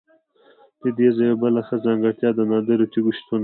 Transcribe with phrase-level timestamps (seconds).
[0.83, 3.39] ددې ځای یوه بله ښه ځانګړتیا د نادرو تیږو شتون دی.